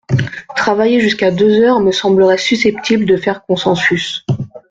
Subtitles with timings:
[0.55, 4.25] Travailler jusqu’à deux heures me semblerait susceptible de faire consensus.